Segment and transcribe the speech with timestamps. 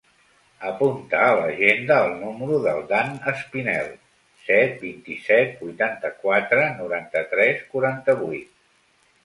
[0.67, 3.93] Apunta a l'agenda el número del Dan Espinel:
[4.47, 8.53] set, vint-i-set, vuitanta-quatre, noranta-tres, quaranta-vuit.